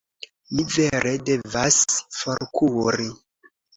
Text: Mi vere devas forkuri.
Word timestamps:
Mi 0.59 0.63
vere 0.77 1.11
devas 1.29 1.79
forkuri. 2.21 3.07